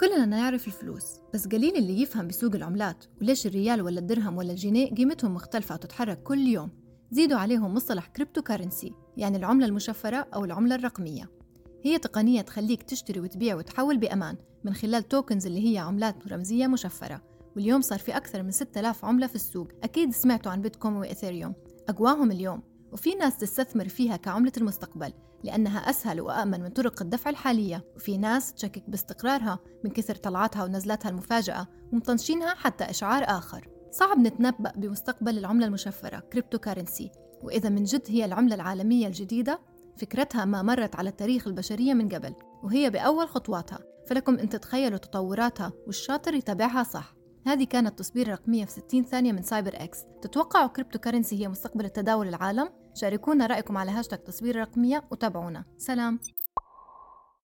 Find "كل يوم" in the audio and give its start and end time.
6.22-6.70